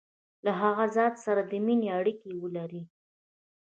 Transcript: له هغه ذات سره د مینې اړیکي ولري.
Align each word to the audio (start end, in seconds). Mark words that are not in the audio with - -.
له 0.45 0.51
هغه 0.61 0.85
ذات 0.97 1.15
سره 1.25 1.41
د 1.51 1.53
مینې 1.65 1.87
اړیکي 1.99 2.31
ولري. 2.43 2.83